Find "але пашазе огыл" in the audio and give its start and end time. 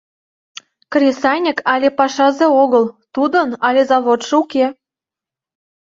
1.73-2.85